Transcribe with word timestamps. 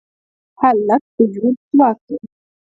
هلک 0.61 1.03
د 1.15 1.17
ژوند 1.33 1.57
ځواک 1.69 1.97
دی. 2.07 2.17